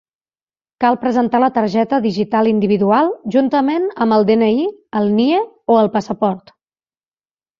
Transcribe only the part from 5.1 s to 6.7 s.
NIE o el passaport.